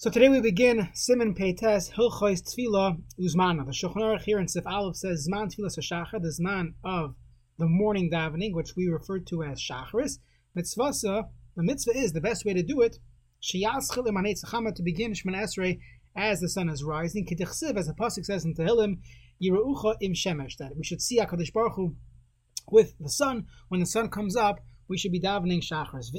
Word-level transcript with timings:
So 0.00 0.10
today 0.10 0.28
we 0.28 0.40
begin 0.40 0.90
Siman 0.94 1.36
Peites 1.36 1.90
Hilchois 1.90 2.40
Tfila 2.40 3.02
Uzmana. 3.18 3.66
The 3.66 3.72
Shulchan 3.72 3.96
Aruch 3.96 4.22
here 4.22 4.38
in 4.38 4.46
Sif 4.46 4.64
Aleph 4.64 4.94
says 4.94 5.26
Zman 5.28 5.52
Tfila 5.52 5.76
Shachar, 5.76 6.22
the 6.22 6.28
Zman 6.28 6.74
of 6.84 7.16
the 7.58 7.66
morning 7.66 8.08
davening, 8.08 8.54
which 8.54 8.76
we 8.76 8.86
refer 8.86 9.18
to 9.18 9.42
as 9.42 9.60
Shacharis. 9.60 10.20
Mitzvasa, 10.56 11.30
the 11.56 11.64
mitzvah 11.64 11.98
is 11.98 12.12
the 12.12 12.20
best 12.20 12.44
way 12.44 12.54
to 12.54 12.62
do 12.62 12.80
it. 12.80 12.98
Shiyaschil 13.42 14.06
Imanei 14.06 14.74
to 14.76 14.82
begin 14.84 15.14
Shemon 15.14 15.34
Esrei 15.34 15.80
as 16.14 16.38
the 16.38 16.48
sun 16.48 16.68
is 16.68 16.84
rising. 16.84 17.26
Kedichsiv, 17.26 17.76
as 17.76 17.88
the 17.88 17.92
pasuk 17.92 18.24
says 18.24 18.44
in 18.44 18.54
Tehillim, 18.54 18.98
Yiraucha 19.42 19.96
im 20.00 20.12
Shemesh, 20.12 20.58
that 20.58 20.76
we 20.76 20.84
should 20.84 21.02
see 21.02 21.18
Hakadosh 21.18 21.52
Baruch 21.52 21.74
Hu 21.74 21.96
with 22.70 22.94
the 23.00 23.10
sun 23.10 23.46
when 23.66 23.80
the 23.80 23.86
sun 23.86 24.10
comes 24.10 24.36
up 24.36 24.60
we 24.88 24.96
should 24.96 25.12
be 25.12 25.20
davening 25.20 25.62
shachars. 25.62 26.06
So 26.06 26.18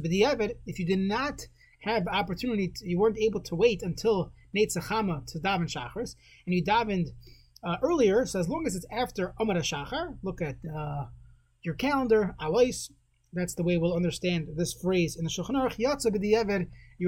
b'diavad, 0.00 0.54
if 0.66 0.78
you 0.78 0.86
did 0.86 0.98
not 0.98 1.46
have 1.80 2.08
opportunity, 2.08 2.68
to, 2.68 2.88
you 2.88 2.98
weren't 2.98 3.18
able 3.18 3.42
to 3.42 3.54
wait 3.54 3.82
until 3.82 4.32
Neitzachama 4.56 5.26
to 5.26 5.38
daven 5.38 5.70
shachars, 5.70 6.16
and 6.46 6.54
you 6.54 6.64
davened 6.64 7.08
uh, 7.62 7.76
earlier. 7.82 8.24
So 8.26 8.40
as 8.40 8.48
long 8.48 8.66
as 8.66 8.74
it's 8.74 8.86
after 8.90 9.34
amar 9.38 9.56
shachar, 9.56 10.16
look 10.22 10.40
at 10.40 10.56
uh, 10.64 11.06
your 11.62 11.74
calendar. 11.74 12.34
Alais. 12.40 12.90
That's 13.36 13.56
the 13.56 13.64
way 13.64 13.78
we'll 13.78 13.96
understand 13.96 14.46
this 14.56 14.72
phrase 14.72 15.16
in 15.16 15.24
the 15.24 15.30
Shulchan 15.30 15.56
Aruch. 15.56 15.76
You 15.76 15.88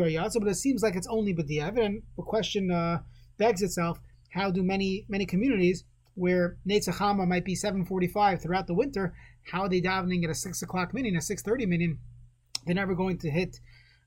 are 0.03 0.09
yatsa, 0.09 0.41
but 0.41 0.49
it 0.49 0.57
seems 0.57 0.83
like 0.83 0.97
it's 0.97 1.07
only 1.07 1.33
b'diavad, 1.33 1.85
and 1.85 2.03
the 2.17 2.25
question 2.25 2.73
uh, 2.73 2.99
begs 3.39 3.63
itself: 3.63 4.01
How 4.33 4.51
do 4.51 4.65
many 4.65 5.07
many 5.09 5.25
communities 5.25 5.85
where 6.17 6.57
Netzachama 6.69 7.29
might 7.29 7.45
be 7.45 7.55
745 7.55 8.43
throughout 8.43 8.67
the 8.67 8.75
winter, 8.75 9.15
how 9.53 9.63
are 9.63 9.69
they 9.69 9.81
davening 9.81 10.25
at 10.25 10.31
a 10.31 10.35
6 10.35 10.63
o'clock 10.63 10.93
minyan, 10.93 11.15
a 11.15 11.21
6.30 11.21 11.69
minyan? 11.69 11.99
They're 12.65 12.75
never 12.75 12.95
going 12.95 13.19
to 13.19 13.31
hit 13.31 13.61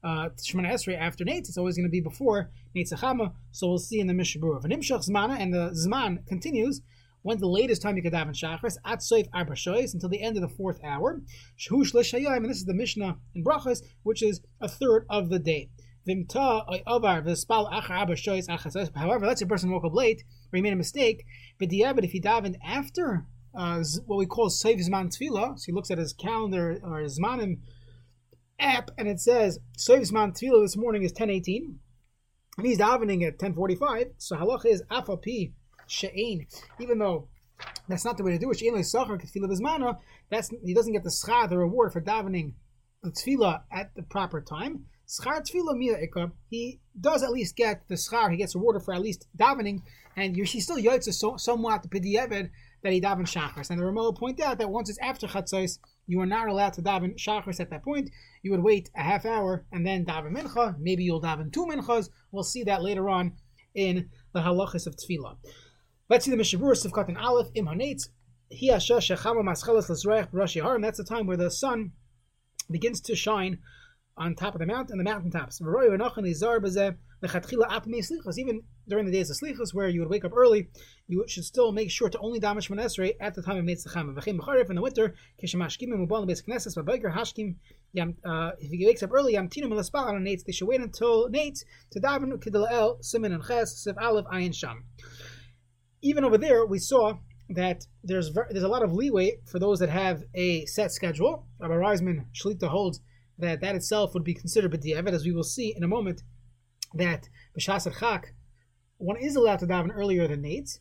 uh, 0.03 0.29
Shemana 0.37 0.73
Esrei 0.73 0.99
after 0.99 1.23
Netz. 1.23 1.47
It's 1.47 1.57
always 1.57 1.77
going 1.77 1.85
to 1.85 1.91
be 1.91 2.01
before 2.01 2.49
Netzachama. 2.75 3.33
So 3.51 3.67
we'll 3.67 3.77
see 3.77 3.99
in 3.99 4.07
the 4.07 4.13
Mishabur. 4.13 4.63
And 4.63 4.73
Imshach 4.73 5.07
Zmana, 5.07 5.39
and 5.39 5.53
the 5.53 5.69
Zman 5.69 6.25
continues. 6.27 6.81
When's 7.21 7.41
the 7.41 7.47
latest 7.47 7.81
time 7.81 7.97
you 7.97 8.01
could 8.01 8.13
daven 8.13 8.33
Shachris? 8.33 8.77
At 8.85 8.99
Soif 8.99 9.27
Arba 9.33 9.53
until 9.53 10.09
the 10.09 10.21
end 10.21 10.37
of 10.37 10.41
the 10.41 10.49
fourth 10.49 10.79
hour. 10.83 11.21
L'Shayim, 11.69 12.37
and 12.37 12.49
this 12.49 12.57
is 12.57 12.65
the 12.65 12.73
Mishnah 12.73 13.17
in 13.35 13.43
Brachas, 13.43 13.81
which 14.03 14.23
is 14.23 14.41
a 14.61 14.67
third 14.67 15.05
of 15.09 15.29
the 15.29 15.39
day. 15.39 15.69
However, 16.05 17.25
let's 19.25 19.39
say 19.39 19.45
a 19.45 19.47
person 19.47 19.71
woke 19.71 19.85
up 19.85 19.93
late 19.93 20.23
or 20.51 20.55
he 20.55 20.61
made 20.61 20.73
a 20.73 20.77
mistake. 20.77 21.25
But 21.59 21.69
the 21.69 21.81
if 21.81 22.11
he 22.11 22.21
davened 22.21 22.55
after 22.63 23.25
uh, 23.55 23.83
what 24.05 24.17
we 24.17 24.25
call 24.25 24.49
Save 24.49 24.79
Zman 24.79 25.09
Tefillah, 25.09 25.59
so 25.59 25.65
he 25.65 25.71
looks 25.71 25.91
at 25.91 25.97
his 25.97 26.13
calendar 26.13 26.79
or 26.83 26.99
his 26.99 27.19
Zmanim 27.19 27.59
app 28.59 28.91
and 28.97 29.07
it 29.07 29.19
says 29.19 29.59
Save 29.77 30.01
Zman 30.01 30.31
Tefillah 30.31 30.63
this 30.63 30.77
morning 30.77 31.03
is 31.03 31.11
1018 31.11 31.79
and 32.57 32.67
he's 32.67 32.77
davening 32.77 33.23
at 33.25 33.41
1045. 33.41 34.07
So 34.17 34.35
halach 34.35 34.65
is 34.65 34.83
afapi 34.91 35.53
she'ain, 35.87 36.47
even 36.79 36.99
though 36.99 37.27
that's 37.87 38.05
not 38.05 38.17
the 38.17 38.23
way 38.23 38.31
to 38.31 38.39
do 38.39 38.51
it. 38.51 38.59
She'ain 38.59 38.75
le'sachar 38.75 39.19
k'tefillah 39.21 39.49
v'zmana. 39.49 39.97
That's 40.29 40.49
he 40.63 40.73
doesn't 40.73 40.93
get 40.93 41.03
the 41.03 41.09
schar, 41.09 41.49
the 41.49 41.57
reward 41.57 41.93
for 41.93 42.01
davening 42.01 42.53
the 43.03 43.11
tefillah 43.11 43.61
at 43.71 43.95
the 43.95 44.03
proper 44.03 44.41
time. 44.41 44.85
Schar 45.09 46.31
He 46.51 46.79
does 46.99 47.23
at 47.23 47.31
least 47.31 47.55
get 47.55 47.87
the 47.87 47.95
schar. 47.95 48.29
He 48.29 48.37
gets 48.37 48.53
rewarded 48.53 48.83
for 48.83 48.93
at 48.93 49.01
least 49.01 49.25
davening, 49.35 49.81
and 50.15 50.35
he's 50.35 50.65
still 50.65 50.77
yotza 50.77 51.11
so, 51.13 51.35
somewhat 51.37 51.81
the 51.81 51.89
pidiyeved 51.89 52.51
that 52.83 52.93
he 52.93 53.01
daven 53.01 53.25
shachris. 53.25 53.71
And 53.71 53.79
the 53.79 53.85
Ramo 53.85 54.11
point 54.11 54.39
out 54.39 54.59
that 54.59 54.69
once 54.69 54.87
it's 54.87 54.99
after 54.99 55.25
chatzos, 55.25 55.79
you 56.05 56.21
are 56.21 56.27
not 56.27 56.47
allowed 56.47 56.73
to 56.73 56.83
daven 56.83 57.17
shachris 57.17 57.59
at 57.59 57.71
that 57.71 57.83
point. 57.83 58.11
You 58.43 58.51
would 58.51 58.61
wait 58.61 58.91
a 58.95 59.01
half 59.01 59.25
hour 59.25 59.65
and 59.71 59.83
then 59.85 60.05
daven 60.05 60.31
mincha. 60.31 60.77
Maybe 60.79 61.03
you'll 61.03 61.21
daven 61.21 61.51
two 61.51 61.65
minchas. 61.65 62.09
We'll 62.31 62.43
see 62.43 62.63
that 62.65 62.83
later 62.83 63.09
on 63.09 63.33
in 63.73 64.09
the 64.33 64.41
halachas 64.41 64.85
of 64.85 64.95
tefillah. 64.95 65.37
Let's 66.07 66.25
see 66.25 66.31
the 66.31 66.37
Mishabur 66.37 66.75
Sivkat 66.75 67.07
and 67.07 67.17
Aleph 67.17 67.49
Im 67.55 67.65
Hanetz. 67.65 68.09
That's 68.51 68.87
the 70.97 71.05
time 71.07 71.27
where 71.27 71.37
the 71.37 71.51
sun 71.51 71.91
begins 72.71 73.01
to 73.01 73.15
shine 73.15 73.59
on 74.19 74.35
top 74.35 74.53
of 74.53 74.59
the 74.59 74.65
mountain, 74.65 74.97
the 74.97 75.03
mountaintops. 75.03 75.61
Even 75.61 76.01
during 78.87 79.05
the 79.05 79.11
days 79.11 79.29
of 79.29 79.37
slichas, 79.37 79.73
where 79.73 79.87
you 79.87 80.01
would 80.01 80.09
wake 80.09 80.25
up 80.25 80.35
early, 80.35 80.67
you 81.07 81.23
should 81.27 81.45
still 81.45 81.71
make 81.71 81.89
sure 81.89 82.09
to 82.09 82.19
only 82.19 82.39
damish 82.39 82.69
manesrei 82.69 83.13
at 83.21 83.33
the 83.33 83.41
time 83.41 83.57
of 83.57 83.63
mitzvah. 83.63 84.13
In 84.27 84.75
the 84.75 84.81
winter, 84.81 85.15
uh, 88.25 88.51
if 88.59 88.71
he 88.71 88.85
wakes 88.85 89.03
up 89.03 89.13
early. 89.13 89.35
They 89.35 90.51
should 90.51 90.67
wait 90.67 90.81
until 90.81 91.29
nates 91.29 91.63
to 91.91 92.01
daven 92.01 92.43
kidel 92.43 92.67
el 92.69 93.01
simin 93.01 93.31
and 93.31 93.43
ches 93.43 93.87
siv 93.87 93.95
aleph 94.01 94.25
ayin 94.25 94.53
sham. 94.53 94.83
Even 96.01 96.25
over 96.25 96.37
there, 96.37 96.65
we 96.65 96.79
saw 96.79 97.17
that 97.49 97.85
there's 98.03 98.31
there's 98.51 98.63
a 98.63 98.67
lot 98.67 98.83
of 98.83 98.93
leeway 98.93 99.39
for 99.45 99.59
those 99.59 99.79
that 99.79 99.89
have 99.89 100.23
a 100.35 100.65
set 100.65 100.91
schedule. 100.91 101.47
Rabbi 101.59 101.73
Reisman 101.73 102.25
Shlita 102.33 102.67
holds 102.67 103.01
that 103.39 103.61
that 103.61 103.75
itself 103.75 104.13
would 104.13 104.23
be 104.23 104.33
considered 104.33 104.71
b'di'evet, 104.71 105.13
as 105.13 105.25
we 105.25 105.31
will 105.31 105.43
see 105.43 105.73
in 105.75 105.83
a 105.83 105.87
moment, 105.87 106.21
that 106.93 107.29
b'shas 107.57 107.99
chak, 107.99 108.33
one 108.97 109.17
is 109.17 109.35
allowed 109.35 109.59
to 109.59 109.67
daven 109.67 109.91
earlier 109.93 110.27
than 110.27 110.43
Nates. 110.43 110.79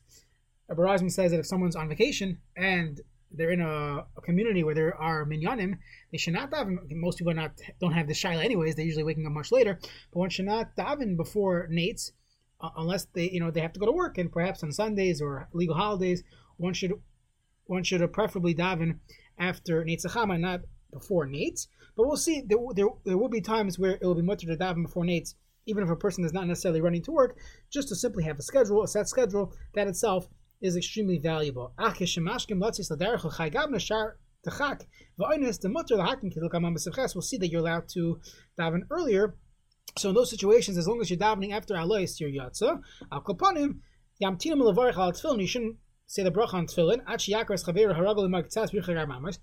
Barazmi 0.71 1.11
says 1.11 1.31
that 1.31 1.39
if 1.39 1.47
someone's 1.47 1.77
on 1.77 1.89
vacation 1.89 2.39
and 2.57 3.01
they're 3.31 3.53
in 3.53 3.61
a, 3.61 4.07
a, 4.17 4.21
community 4.23 4.63
where 4.65 4.75
there 4.75 4.95
are 4.97 5.25
minyanim, 5.25 5.79
they 6.11 6.19
should 6.19 6.35
not 6.35 6.51
daven. 6.51 6.79
Most 6.91 7.19
people 7.19 7.33
not 7.33 7.53
don't 7.81 7.93
have 7.93 8.07
the 8.07 8.15
shaila 8.15 8.45
anyways. 8.45 8.75
They're 8.75 8.85
usually 8.85 9.05
waking 9.05 9.27
up 9.27 9.33
much 9.33 9.53
later, 9.53 9.79
but 10.13 10.19
one 10.19 10.31
should 10.31 10.47
not 10.47 10.77
daven 10.77 11.17
before 11.17 11.69
Nates 11.71 12.13
uh, 12.61 12.71
unless 12.77 13.07
they 13.15 13.31
you 13.31 13.41
know 13.41 13.51
they 13.51 13.61
have 13.61 13.73
to 13.75 13.81
go 13.81 13.87
to 13.87 13.93
work 13.93 14.19
and 14.19 14.33
perhaps 14.33 14.63
on 14.63 14.73
Sundays 14.73 15.21
or 15.21 15.49
legal 15.53 15.77
holidays. 15.77 16.23
One 16.57 16.75
should 16.75 16.93
one 17.65 17.85
should 17.85 18.13
preferably 18.13 18.55
daven 18.55 18.99
after 19.39 19.85
Netzachama, 19.85 20.41
not 20.41 20.61
before 20.93 21.27
Nates. 21.27 21.67
But 21.97 22.07
we'll 22.07 22.17
see. 22.17 22.43
There, 22.47 22.59
there, 22.75 22.87
there 23.05 23.19
will 23.19 23.29
be 23.29 23.41
times 23.41 23.79
where 23.79 23.93
it 23.93 24.03
will 24.03 24.15
be 24.15 24.23
mutter 24.23 24.47
to 24.47 24.57
daven 24.57 24.83
before 24.85 25.05
Nates, 25.05 25.35
even 25.67 25.83
if 25.83 25.91
a 25.91 25.97
person 25.97 26.25
is 26.25 26.33
not 26.33 26.47
necessarily 26.47 26.81
running 26.81 27.03
to 27.03 27.13
work, 27.13 27.37
just 27.71 27.89
to 27.89 27.97
simply 27.97 28.25
have 28.25 28.39
a 28.39 28.43
schedule, 28.43 28.83
a 28.83 28.89
set 28.89 29.09
schedule, 29.09 29.53
that 29.75 29.87
itself 29.89 30.29
is 30.61 30.77
extremely 30.77 31.19
valuable. 31.19 31.73
We'll 31.79 31.95
see 31.95 32.07
that 37.39 37.49
you're 37.51 37.61
allowed 37.61 37.89
to 37.89 38.21
daven 38.59 38.81
earlier. 38.91 39.37
So 39.97 40.09
in 40.11 40.15
those 40.15 40.31
situations, 40.31 40.79
as 40.79 40.87
long 40.87 41.01
as 41.01 41.11
you're 41.11 41.19
davening 41.19 41.53
after 41.53 41.75
Alois, 41.75 42.21
your 42.21 42.31
Yatza, 42.31 42.81
Al 43.11 43.23
Kopanim, 43.23 43.81
Yamtinim 44.23 44.61
Levarich 44.61 44.97
Al 44.97 45.13
Tfilin, 45.13 45.41
you 45.41 45.47
shouldn't 45.47 45.77
say 46.07 46.23
the 46.23 46.31
bracha 46.31 46.55
on 46.55 46.67
Tfilin, 46.67 47.03
Ach 47.07 47.21
Yakar 47.21 47.63
Chaver 47.63 47.97
Haragol 47.97 48.29
Magtzas 48.29 48.73
Birchar 48.73 49.07
Mamas, 49.07 49.39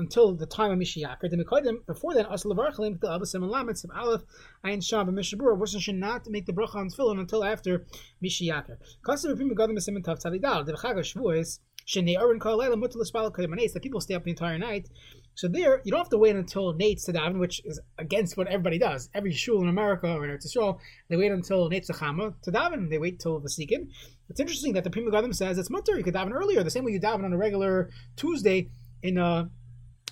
until 0.00 0.34
the 0.34 0.46
time 0.46 0.72
of 0.72 0.78
Mishiyakar. 0.78 1.86
Before 1.86 2.14
then, 2.14 2.26
Asal 2.26 2.56
Varchalim, 2.56 2.98
the 3.00 3.06
Abasim 3.06 3.42
and 3.44 3.52
Lametz 3.52 3.84
of 3.84 3.90
Aleph, 3.94 4.22
Ayin 4.64 4.84
Sham, 4.84 5.08
and 5.08 5.16
Mishabura, 5.16 5.76
a 5.76 5.80
should 5.80 5.94
not 5.94 6.26
make 6.28 6.46
the 6.46 6.52
bracha 6.52 6.76
on 6.76 6.88
tefillin 6.90 7.20
until 7.20 7.44
after 7.44 7.86
Mishiyakar. 8.24 8.78
Kasim 9.06 9.36
Ripim 9.36 9.52
Gadim 9.52 9.76
Asim 9.76 10.02
Tav 10.02 10.18
Tzadidal, 10.18 10.66
the 10.66 10.72
Chaga 10.72 11.00
Shavuos, 11.00 11.60
Shnei 11.86 12.18
Aron 12.18 12.40
Kalayla 12.40 12.74
Mutal 12.74 13.02
Espal 13.02 13.30
Kayamanes, 13.30 13.72
the 13.72 13.80
people 13.80 14.00
stay 14.00 14.14
up 14.14 14.24
the 14.24 14.30
entire 14.30 14.58
night. 14.58 14.88
So 15.34 15.48
there, 15.48 15.80
you 15.84 15.90
don't 15.90 16.00
have 16.00 16.08
to 16.10 16.18
wait 16.18 16.36
until 16.36 16.72
Nate's 16.74 17.04
to 17.04 17.12
daven, 17.12 17.38
which 17.38 17.62
is 17.64 17.80
against 17.98 18.36
what 18.36 18.48
everybody 18.48 18.78
does. 18.78 19.08
Every 19.14 19.32
shul 19.32 19.62
in 19.62 19.68
America 19.68 20.06
or 20.12 20.24
in 20.24 20.36
Eretz 20.36 20.78
they 21.08 21.16
wait 21.16 21.32
until 21.32 21.68
Nate's 21.68 21.86
to 21.86 21.94
daven. 21.94 22.90
They 22.90 22.98
wait 22.98 23.20
till 23.20 23.38
the 23.40 23.48
Sikin. 23.48 23.88
It's 24.28 24.40
interesting 24.40 24.74
that 24.74 24.84
the 24.84 24.90
Pri 24.90 25.02
Megadim 25.02 25.34
says 25.34 25.58
it's 25.58 25.70
mutter. 25.70 25.96
You 25.96 26.04
could 26.04 26.14
daven 26.14 26.32
earlier, 26.32 26.62
the 26.62 26.70
same 26.70 26.84
way 26.84 26.92
you 26.92 27.00
daven 27.00 27.24
on 27.24 27.32
a 27.32 27.38
regular 27.38 27.90
Tuesday 28.16 28.70
in 29.02 29.18
uh, 29.18 29.46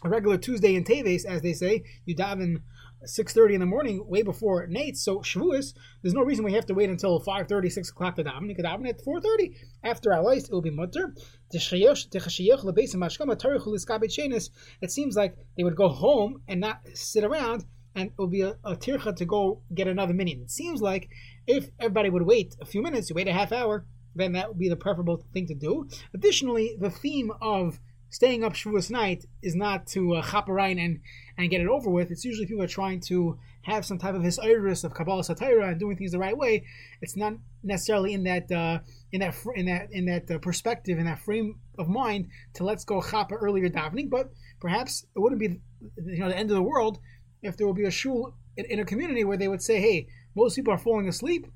a 0.03 0.09
regular 0.09 0.38
Tuesday 0.38 0.75
in 0.75 0.84
Teves, 0.84 1.25
as 1.25 1.42
they 1.42 1.53
say, 1.53 1.82
you 2.04 2.14
daven 2.14 2.62
6.30 3.04 3.54
in 3.54 3.60
the 3.60 3.66
morning, 3.66 4.04
way 4.09 4.22
before 4.22 4.66
Nate. 4.66 4.97
So 4.97 5.21
Shavuos, 5.21 5.74
there's 6.03 6.15
no 6.15 6.22
reason 6.22 6.45
we 6.45 6.54
have 6.54 6.66
to 6.66 6.74
wait 6.74 6.91
until 6.91 7.21
5.30, 7.21 7.71
6 7.71 7.91
o'clock 7.91 8.16
to 8.16 8.24
daven. 8.24 8.48
You 8.48 8.56
could 8.56 8.65
daven 8.65 8.89
at 8.89 9.04
4.30. 9.04 9.54
After 9.84 10.10
Alais, 10.10 10.45
it 10.45 10.53
will 10.53 10.62
be 10.62 10.71
mutter. 10.71 11.15
It 11.53 11.60
seems 14.91 15.16
like 15.16 15.36
they 15.56 15.65
would 15.65 15.77
go 15.77 15.89
home 15.89 16.42
and 16.48 16.60
not 16.60 16.80
sit 16.94 17.24
around, 17.24 17.65
and 17.94 18.09
it 18.09 18.15
would 18.18 18.30
be 18.30 18.42
a, 18.42 18.56
a 18.65 18.77
tircha 18.77 19.15
to 19.16 19.24
go 19.24 19.62
get 19.74 19.86
another 19.86 20.15
minyan. 20.15 20.42
It 20.42 20.51
seems 20.51 20.83
like 20.83 21.09
if 21.47 21.71
everybody 21.78 22.10
would 22.10 22.27
wait 22.27 22.56
a 22.60 22.66
few 22.66 22.83
minutes, 22.83 23.09
you 23.10 23.15
wait 23.15 23.28
a 23.28 23.33
half 23.33 23.53
hour, 23.53 23.86
then 24.15 24.33
that 24.33 24.48
would 24.48 24.59
be 24.59 24.68
the 24.68 24.77
preferable 24.77 25.24
thing 25.33 25.47
to 25.47 25.54
do. 25.54 25.89
Additionally, 26.12 26.77
the 26.80 26.91
theme 26.91 27.30
of 27.41 27.78
staying 28.10 28.45
up 28.45 28.55
Shavuos 28.55 28.91
night 28.91 29.25
is 29.43 29.55
not 29.55 29.87
to 29.89 30.15
uh, 30.15 30.22
chaperine 30.22 30.83
and, 30.84 31.01
and 31.37 31.51
get 31.51 31.60
it 31.60 31.69
over 31.69 31.91
with. 31.91 32.10
It's 32.10 32.25
usually 32.25 32.47
people 32.47 32.63
are 32.63 32.69
trying 32.69 33.01
to 33.03 33.39
have 33.63 33.84
some 33.84 33.99
type 33.99 34.15
of 34.15 34.22
his 34.22 34.39
iris 34.39 34.84
of 34.84 34.95
Kabbalah 34.95 35.22
Satira 35.22 35.71
and 35.71 35.78
doing 35.78 35.97
things 35.97 36.13
the 36.13 36.19
right 36.19 36.37
way. 36.37 36.65
It's 37.03 37.16
not 37.16 37.34
necessarily 37.63 38.15
in 38.15 38.25
that 38.25 38.51
uh, 38.51 38.81
in 39.13 39.21
that 39.21 39.34
in 39.55 39.66
that 39.66 39.93
in 39.93 40.07
that 40.07 40.31
uh, 40.31 40.39
perspective 40.39 40.99
in 40.99 41.07
that 41.07 41.21
frame 41.21 41.57
of 41.78 41.89
mind 41.89 42.28
to 42.55 42.65
let's 42.65 42.84
go 42.84 43.03
chapa 43.03 43.34
earlier 43.34 43.69
davening. 43.69 44.09
But 44.11 44.31
perhaps 44.61 45.04
it 45.15 45.19
wouldn't 45.19 45.41
be 45.41 45.61
you 46.07 46.19
know 46.19 46.28
the 46.28 46.37
end 46.37 46.51
of 46.51 46.57
the 46.57 46.63
world 46.63 46.99
if 47.43 47.57
there 47.57 47.66
would 47.66 47.77
be 47.77 47.84
a 47.84 47.91
shul 47.91 48.34
in, 48.57 48.65
in, 48.66 48.81
a 48.81 48.84
community 48.84 49.22
where 49.22 49.37
they 49.37 49.47
would 49.47 49.63
say, 49.63 49.81
hey, 49.81 50.09
most 50.34 50.57
people 50.57 50.72
are 50.72 50.78
falling 50.78 51.09
asleep 51.09 51.47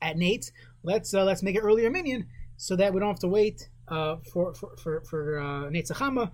at 0.00 0.16
Nate. 0.16 0.50
Let's 0.82 1.12
uh, 1.12 1.24
let's 1.24 1.42
make 1.42 1.56
it 1.56 1.60
earlier 1.60 1.90
minion 1.90 2.26
so 2.56 2.76
that 2.76 2.92
we 2.92 3.00
don't 3.00 3.08
have 3.08 3.18
to 3.20 3.28
wait 3.28 3.68
uh, 3.88 4.16
for 4.32 4.54
for 4.54 4.76
for, 4.76 5.00
for 5.02 5.38
uh, 5.38 5.70
Netzachama. 5.70 6.30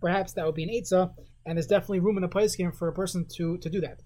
Perhaps 0.00 0.32
that 0.32 0.44
would 0.46 0.54
be 0.54 0.64
an 0.64 0.70
Eitzah, 0.70 1.12
and 1.46 1.56
there's 1.56 1.66
definitely 1.66 2.00
room 2.00 2.16
in 2.16 2.22
the 2.22 2.28
Paiskim 2.28 2.74
for 2.74 2.88
a 2.88 2.92
person 2.92 3.26
to 3.36 3.58
to 3.58 3.70
do 3.70 3.80
that. 3.80 4.00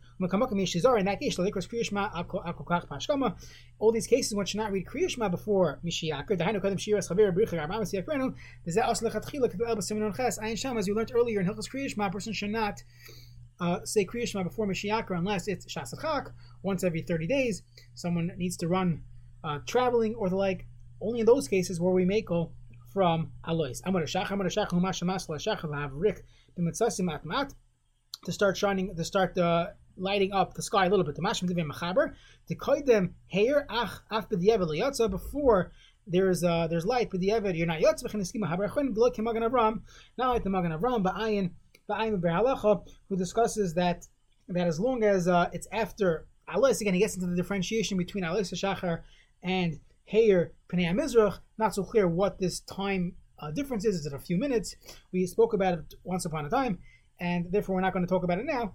All 3.78 3.92
these 3.92 4.06
cases 4.06 4.34
one 4.34 4.46
should 4.46 4.58
not 4.58 4.70
read 4.70 4.86
Kriyashma 4.86 5.30
before 5.30 5.80
Mishiyakar. 5.84 6.40
As 10.78 10.86
you 10.86 10.94
learned 10.94 11.12
earlier 11.12 11.40
in 11.40 11.46
Hilchas 11.46 11.68
Kriyashma, 11.68 12.06
a 12.06 12.10
person 12.10 12.32
should 12.32 12.50
not 12.50 12.84
uh, 13.60 13.84
say 13.84 14.04
Kriyashma 14.04 14.44
before 14.44 14.68
Mishiyakar 14.68 15.18
unless 15.18 15.48
it's 15.48 15.66
Shasachak, 15.66 16.30
once 16.62 16.84
every 16.84 17.02
30 17.02 17.26
days. 17.26 17.62
Someone 17.94 18.30
needs 18.36 18.56
to 18.58 18.68
run 18.68 19.02
uh, 19.42 19.58
traveling 19.66 20.14
or 20.14 20.28
the 20.28 20.36
like. 20.36 20.66
Only 21.04 21.20
in 21.20 21.26
those 21.26 21.48
cases 21.48 21.78
where 21.78 21.92
we 21.92 22.06
make 22.06 22.26
go 22.26 22.52
from 22.92 23.32
Alois. 23.44 23.80
To 28.24 28.32
start 28.32 28.56
shining, 28.56 28.96
to 28.96 29.04
start 29.04 29.36
uh, 29.36 29.66
lighting 29.98 30.32
up 30.32 30.54
the 30.54 30.62
sky 30.62 30.86
a 30.86 30.88
little 30.88 31.04
bit. 31.04 31.14
The 31.14 32.10
to 32.48 32.54
koi 32.54 32.80
them 32.80 33.14
hair 33.30 33.66
ach 33.68 34.00
af 34.10 34.30
b'diavad 34.30 34.68
liyatza 34.68 35.10
before 35.10 35.72
there's 36.06 36.42
uh, 36.42 36.68
there's 36.68 36.86
light 36.86 37.10
b'diavad. 37.10 37.54
You're 37.54 37.66
not 37.66 37.80
yatza 37.80 38.04
v'chen 38.04 38.22
eskim 38.22 38.48
haber 38.48 38.68
chun 38.68 38.94
below 38.94 39.10
kemagan 39.10 39.46
Avram. 39.46 39.82
Not 40.16 40.30
like 40.30 40.44
the 40.44 40.48
Magen 40.48 40.72
Avram, 40.72 41.02
but 41.02 41.16
ayin 41.16 41.50
ba'ayin 41.90 42.18
b'halacha 42.18 42.86
who 43.10 43.16
discusses 43.16 43.74
that 43.74 44.06
that 44.48 44.66
as 44.66 44.80
long 44.80 45.04
as 45.04 45.28
uh, 45.28 45.50
it's 45.52 45.68
after 45.70 46.26
alis 46.48 46.80
again, 46.80 46.94
he 46.94 47.00
gets 47.00 47.14
into 47.14 47.26
the 47.26 47.36
differentiation 47.36 47.98
between 47.98 48.24
alis 48.24 48.50
shachar 48.52 49.02
and 49.42 49.78
hair 50.06 50.52
pnei 50.68 50.92
mizrach. 50.94 51.38
Not 51.58 51.74
so 51.74 51.84
clear 51.84 52.08
what 52.08 52.38
this 52.38 52.60
time 52.60 53.14
uh, 53.38 53.50
difference 53.50 53.84
is. 53.84 53.96
Is 53.96 54.06
it 54.06 54.12
a 54.12 54.18
few 54.18 54.36
minutes? 54.36 54.76
We 55.12 55.26
spoke 55.26 55.52
about 55.52 55.74
it 55.74 55.94
once 56.04 56.24
upon 56.24 56.46
a 56.46 56.50
time, 56.50 56.78
and 57.20 57.46
therefore 57.50 57.76
we're 57.76 57.82
not 57.82 57.92
going 57.92 58.04
to 58.04 58.10
talk 58.10 58.24
about 58.24 58.38
it 58.38 58.46
now. 58.46 58.74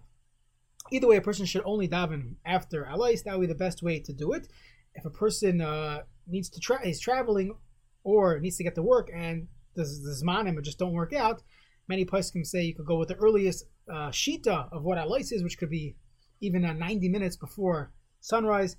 Either 0.91 1.07
way, 1.07 1.17
a 1.17 1.21
person 1.21 1.45
should 1.45 1.61
only 1.65 1.87
daven 1.87 2.35
after 2.45 2.85
alais. 2.85 3.23
That 3.23 3.37
would 3.37 3.47
be 3.47 3.53
the 3.53 3.55
best 3.55 3.83
way 3.83 3.99
to 3.99 4.13
do 4.13 4.33
it. 4.33 4.47
If 4.95 5.05
a 5.05 5.09
person 5.09 5.61
uh, 5.61 6.01
needs 6.27 6.49
to 6.49 6.59
try, 6.59 6.81
is 6.83 6.99
traveling 6.99 7.55
or 8.03 8.39
needs 8.39 8.57
to 8.57 8.63
get 8.63 8.75
to 8.75 8.83
work, 8.83 9.09
and 9.13 9.47
the, 9.75 9.83
the 9.83 10.23
zmanim 10.23 10.61
just 10.63 10.79
don't 10.79 10.93
work 10.93 11.13
out, 11.13 11.43
many 11.87 12.05
can 12.05 12.45
say 12.45 12.63
you 12.63 12.75
could 12.75 12.85
go 12.85 12.97
with 12.97 13.09
the 13.09 13.15
earliest 13.15 13.65
uh, 13.91 14.09
shita 14.09 14.71
of 14.71 14.83
what 14.83 14.97
alais 14.97 15.31
is, 15.31 15.43
which 15.43 15.57
could 15.57 15.69
be 15.69 15.95
even 16.41 16.65
uh, 16.65 16.73
90 16.73 17.09
minutes 17.09 17.35
before 17.35 17.91
sunrise, 18.21 18.77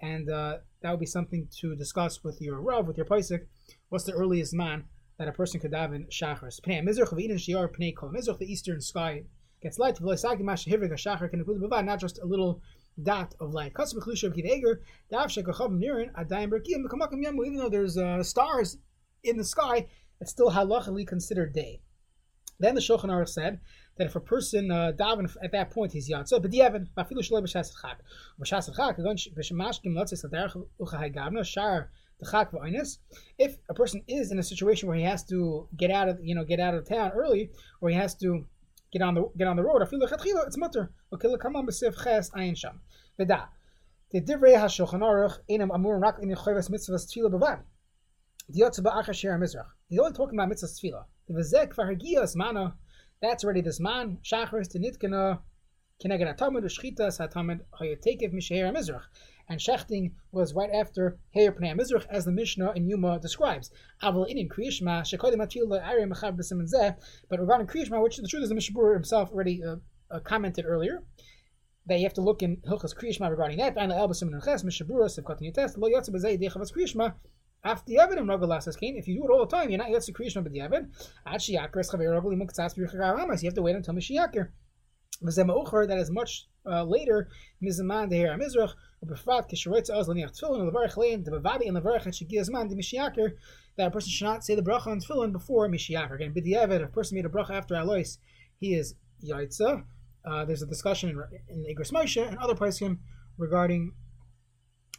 and 0.00 0.30
uh, 0.30 0.58
that 0.82 0.90
would 0.90 1.00
be 1.00 1.06
something 1.06 1.48
to 1.60 1.76
discuss 1.76 2.24
with 2.24 2.40
your 2.40 2.60
rav, 2.60 2.86
with 2.86 2.96
your 2.96 3.06
paisik. 3.06 3.46
What's 3.88 4.04
the 4.04 4.12
earliest 4.12 4.54
man 4.54 4.84
that 5.18 5.28
a 5.28 5.32
person 5.32 5.60
could 5.60 5.72
daven 5.72 6.10
shachris? 6.10 6.60
Pnei 6.60 6.82
mizrach 6.82 7.18
Eden 7.18 7.36
shiar 7.36 7.68
pnei 7.68 7.94
kol 7.94 8.10
mizrach, 8.10 8.38
the 8.38 8.52
eastern 8.52 8.80
sky 8.80 9.24
gets 9.62 9.78
light. 9.78 10.00
Not 10.00 12.00
just 12.00 12.18
a 12.18 12.26
little 12.26 12.60
dot 13.02 13.34
of 13.40 13.52
light. 13.52 13.72
Even 13.78 13.88
though 17.56 17.68
there's 17.68 17.98
uh, 17.98 18.22
stars 18.22 18.78
in 19.24 19.36
the 19.36 19.44
sky, 19.44 19.86
it's 20.20 20.30
still 20.30 20.50
halachically 20.50 21.06
considered 21.06 21.52
day. 21.52 21.80
Then 22.58 22.74
the 22.74 22.80
Shulchan 22.80 23.06
Aruch 23.06 23.28
said 23.28 23.60
that 23.96 24.06
if 24.06 24.16
a 24.16 24.20
person 24.20 24.70
uh, 24.70 24.92
daven 24.98 25.34
at 25.42 25.52
that 25.52 25.70
point 25.70 25.92
he's 25.92 26.10
yatsa, 26.10 26.40
but 26.40 26.50
mafilu 26.50 27.22
chak, 27.48 27.66
chak 27.80 28.96
b'shemashkim 28.98 29.92
lotzis 29.94 30.24
gavna 31.14 31.44
shar. 31.44 31.90
If 33.38 33.56
a 33.68 33.74
person 33.74 34.04
is 34.06 34.30
in 34.30 34.38
a 34.38 34.44
situation 34.44 34.88
where 34.88 34.96
he 34.96 35.02
has 35.02 35.24
to 35.24 35.68
get 35.76 35.90
out 35.90 36.08
of 36.08 36.20
you 36.22 36.36
know 36.36 36.44
get 36.44 36.60
out 36.60 36.72
of 36.72 36.88
town 36.88 37.10
early, 37.16 37.50
or 37.80 37.88
he 37.88 37.96
has 37.96 38.14
to 38.16 38.46
get 38.92 39.02
on 39.02 39.14
the 39.14 39.28
get 39.36 39.48
on 39.48 39.56
the 39.56 39.62
road. 39.64 39.82
Afilu 39.82 40.08
lechatchila, 40.08 40.46
it's 40.46 40.56
mutter. 40.56 40.92
Okil 41.12 41.36
kamam 41.36 41.66
b'sif 41.66 42.00
ches 42.04 42.30
ayin 42.30 42.56
sham. 42.56 42.80
V'da. 43.18 43.48
The 44.12 44.20
divrei 44.20 44.54
hashulchan 44.54 45.00
aruch 45.00 45.38
rak 46.00 46.18
in 46.22 46.28
mitzvahs 46.30 47.06
tefila 47.08 47.30
only 50.00 50.12
talking 50.12 50.38
about 50.38 50.48
mitzvahs 50.50 50.78
tefila. 50.78 51.04
The 51.26 52.32
mana. 52.36 52.76
That's 53.22 53.44
already 53.44 53.62
this 53.62 53.80
man. 53.80 54.18
Shacharis 54.22 54.70
to 54.72 54.78
nitkana. 54.78 55.40
Keneged 56.04 56.36
atamid 56.36 56.64
u'shchitas 56.64 57.20
hatamid 57.20 57.60
hayotekev 57.80 58.34
misheher 58.34 58.76
mizrach 58.76 59.04
and 59.48 59.58
shechting 59.60 60.12
was 60.30 60.54
right 60.54 60.70
after 60.70 61.18
Heir 61.34 61.50
Pnei 61.52 61.78
Mizrach, 61.78 62.06
as 62.08 62.24
the 62.24 62.32
Mishnah 62.32 62.72
in 62.72 62.88
Yuma 62.88 63.18
describes. 63.18 63.70
Kriyishma 64.02 65.02
shekodim 65.02 65.46
mechav 66.08 66.38
zeh. 66.38 66.96
But 67.28 67.40
regarding 67.40 67.66
kriyishma, 67.66 68.02
which 68.02 68.16
the 68.16 68.28
truth 68.28 68.44
is 68.44 68.48
the 68.48 68.54
Mishnah 68.54 68.94
himself 68.94 69.30
already 69.30 69.62
uh, 69.62 69.76
uh, 70.10 70.20
commented 70.20 70.64
earlier, 70.66 71.02
that 71.86 71.98
you 71.98 72.04
have 72.04 72.14
to 72.14 72.22
look 72.22 72.42
in 72.42 72.56
Hilchas 72.58 72.96
Kriyishma 72.96 73.28
regarding 73.30 73.58
that. 73.58 73.76
Lo 73.76 73.82
yotze 75.90 76.10
b'zeh 76.10 76.40
dechavas 76.40 76.72
kriyishma 76.72 77.14
after 77.64 77.84
the 77.86 77.98
evidence, 77.98 78.26
Nagel 78.26 78.48
Lasas 78.48 78.78
Kane, 78.78 78.96
if 78.96 79.06
you 79.06 79.16
do 79.16 79.24
it 79.24 79.30
all 79.30 79.46
the 79.46 79.56
time, 79.56 79.70
you're 79.70 79.78
not 79.78 79.90
yet 79.90 80.02
secretion 80.02 80.44
of 80.44 80.52
the 80.52 80.60
evidence. 80.60 81.12
At 81.26 81.40
Shiakar, 81.40 81.84
so 81.84 82.00
you 82.00 83.48
have 83.48 83.54
to 83.54 83.62
wait 83.62 83.76
until 83.76 83.94
Mishiyakir. 83.94 84.48
That 85.22 85.98
is 85.98 86.10
much 86.10 86.48
uh, 86.66 86.82
later, 86.82 87.28
Mizaman 87.62 88.10
deher 88.10 88.16
Hera 88.16 88.38
Mizrach, 88.38 88.72
Befrat 89.04 89.44
Oz 89.90 90.08
Laniach 90.08 90.40
Tfilin, 90.40 90.68
Levarach 90.68 90.96
Lein, 90.96 91.22
the 91.22 91.30
Bavadi 91.30 91.68
and 91.68 91.76
Levarach 91.76 92.04
and 92.04 92.12
Shigizman 92.12 92.68
de 92.68 92.74
Mishiyakir, 92.74 93.34
that 93.76 93.86
a 93.86 93.90
person 93.90 94.10
should 94.10 94.24
not 94.24 94.44
say 94.44 94.56
the 94.56 94.62
bracha 94.62 94.88
on 94.88 95.00
Tfilin 95.00 95.30
before 95.30 95.68
Mishiyakir. 95.68 96.16
Again, 96.16 96.34
Bidiyavin, 96.34 96.80
if 96.80 96.88
a 96.88 96.92
person 96.92 97.14
made 97.14 97.26
a 97.26 97.28
bracha 97.28 97.50
after 97.50 97.76
Alois, 97.76 98.18
he 98.58 98.74
is 98.74 98.96
Yaitza. 99.24 99.84
Uh, 100.24 100.44
there's 100.44 100.62
a 100.62 100.66
discussion 100.66 101.10
in, 101.10 101.64
in 101.64 101.76
Igros 101.76 101.92
Moshe 101.92 102.26
and 102.26 102.38
other 102.38 102.54
Paiskim 102.54 102.98
regarding 103.38 103.92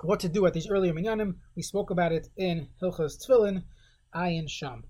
what 0.02 0.20
to 0.22 0.30
do 0.30 0.46
at 0.46 0.54
these 0.54 0.70
earlier 0.70 0.94
minyanim. 0.94 1.36
We 1.56 1.62
spoke 1.62 1.90
about 1.90 2.12
it 2.12 2.28
in 2.36 2.68
Hilchos 2.82 3.18
Tefillin, 3.18 3.64
Ayin 4.16 4.50
Sham. 4.50 4.84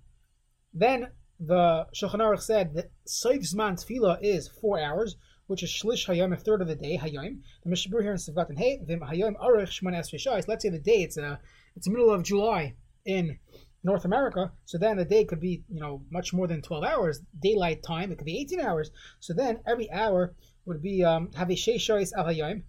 Then 0.74 1.10
the 1.40 1.88
Shulchan 1.94 2.20
Aruch 2.20 2.42
said 2.42 2.74
that 2.76 2.92
Seif 3.08 3.42
Zman 3.54 3.74
Tefillah 3.74 4.20
is 4.22 4.48
four 4.48 4.80
hours, 4.80 5.18
which 5.48 5.62
is 5.62 5.70
shlish 5.70 6.08
hayom, 6.08 6.34
a 6.34 6.38
third 6.38 6.62
of 6.62 6.68
the 6.68 6.76
day 6.76 6.98
hayom. 6.98 7.42
The 7.64 7.70
Mishabur 7.70 8.02
here 8.02 8.12
in 8.12 8.18
Sivgat 8.18 8.58
Hey, 8.58 8.80
vim 8.84 9.02
hayom 9.02 9.36
Aruch 9.36 9.82
shmon 9.82 9.94
esrei 9.94 10.48
Let's 10.48 10.64
say 10.64 10.70
the 10.70 10.80
day 10.80 11.04
it's 11.04 11.18
a 11.18 11.40
it's 11.76 11.86
the 11.86 11.92
middle 11.92 12.12
of 12.12 12.24
July 12.24 12.76
in 13.06 13.40
North 13.84 14.06
America, 14.06 14.54
so 14.64 14.78
then 14.78 14.96
the 14.96 15.04
day 15.04 15.26
could 15.26 15.42
be 15.42 15.64
you 15.68 15.82
know 15.82 16.06
much 16.10 16.34
more 16.34 16.48
than 16.48 16.62
twelve 16.62 16.86
hours 16.86 17.20
daylight 17.42 17.84
time. 17.84 18.12
It 18.12 18.18
could 18.18 18.26
be 18.26 18.40
eighteen 18.40 18.62
hours. 18.62 18.90
So 19.20 19.34
then 19.34 19.60
every 19.68 19.92
hour 19.92 20.34
would 20.66 20.82
be 20.82 21.04
um, 21.04 21.32
have 21.34 21.50
a 21.50 21.56
sheishais 21.56 22.14
al 22.18 22.26
hayom. 22.26 22.64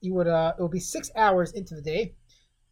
You 0.00 0.14
would 0.14 0.28
uh, 0.28 0.54
it 0.58 0.62
would 0.62 0.70
be 0.70 0.80
six 0.80 1.10
hours 1.16 1.52
into 1.52 1.74
the 1.74 1.82
day, 1.82 2.14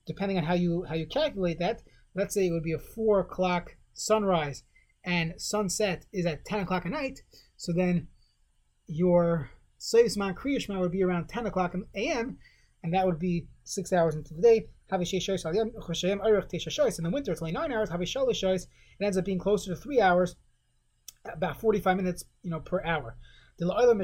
depending 0.07 0.39
on 0.39 0.45
how 0.45 0.55
you 0.55 0.85
how 0.89 0.95
you 0.95 1.07
calculate 1.07 1.59
that. 1.59 1.83
Let's 2.15 2.35
say 2.35 2.47
it 2.47 2.53
would 2.53 2.63
be 2.63 2.73
a 2.73 2.79
four 2.79 3.21
o'clock 3.21 3.77
sunrise 3.93 4.63
and 5.05 5.35
sunset 5.37 6.07
is 6.13 6.27
at 6.27 6.45
ten 6.45 6.61
o'clock 6.61 6.87
at 6.87 6.93
night. 6.93 7.23
So 7.57 7.73
then 7.73 8.09
your 8.87 9.51
Seisman 9.85 10.35
Kriyashma 10.35 10.81
would 10.81 10.93
be 10.93 11.03
around 11.03 11.29
10 11.29 11.45
o'clock 11.47 11.75
a.m., 11.95 12.39
and 12.83 12.95
that 12.95 13.07
would 13.07 13.19
be 13.19 13.49
six 13.65 13.93
hours 13.93 14.15
into 14.15 14.33
the 14.35 14.41
day. 14.41 14.69
In 14.91 14.99
the 14.99 15.05
winter, 17.13 17.33
it's 17.33 17.43
only 17.43 17.53
nine 17.53 17.71
hours. 17.73 17.91
It 17.91 18.67
ends 19.01 19.17
up 19.17 19.25
being 19.25 19.39
closer 19.39 19.75
to 19.75 19.81
three 19.81 20.01
hours, 20.01 20.37
about 21.25 21.61
45 21.61 21.97
minutes 21.97 22.25
you 22.43 22.51
know, 22.51 22.61
per 22.61 22.85
hour. 22.85 23.17
We 23.59 23.67
go 23.67 23.95